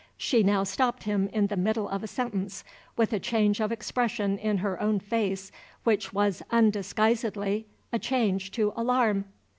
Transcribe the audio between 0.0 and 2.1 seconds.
She now stopped him in the middle of a